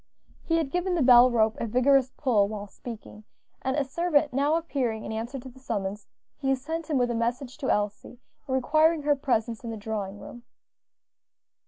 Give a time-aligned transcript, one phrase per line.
[0.41, 3.23] He had given the bell rope a vigorous pull while speaking,
[3.61, 6.07] and a servant now appearing in answer to the summons,
[6.39, 10.41] he sent him with a message to Elsie, requiring her presence in the drawing room.